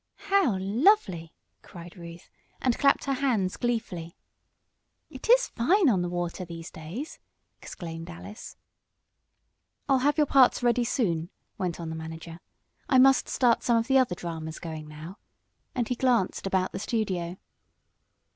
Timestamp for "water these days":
6.09-7.19